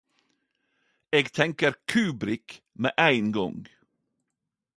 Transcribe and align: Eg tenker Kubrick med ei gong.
Eg 1.17 1.27
tenker 1.37 1.73
Kubrick 1.91 2.47
med 2.81 2.91
ei 3.07 3.17
gong. 3.35 3.61